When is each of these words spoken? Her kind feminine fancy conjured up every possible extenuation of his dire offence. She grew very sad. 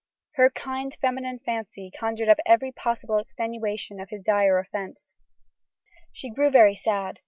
Her 0.33 0.49
kind 0.49 0.97
feminine 0.99 1.37
fancy 1.37 1.91
conjured 1.91 2.27
up 2.27 2.39
every 2.43 2.71
possible 2.71 3.19
extenuation 3.19 3.99
of 3.99 4.09
his 4.09 4.23
dire 4.23 4.57
offence. 4.57 5.13
She 6.11 6.31
grew 6.31 6.49
very 6.49 6.73
sad. 6.73 7.19